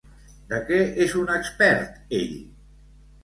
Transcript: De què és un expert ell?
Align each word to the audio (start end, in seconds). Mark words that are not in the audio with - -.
De 0.53 0.59
què 0.69 0.77
és 1.03 1.13
un 1.19 1.29
expert 1.35 2.01
ell? 2.21 2.33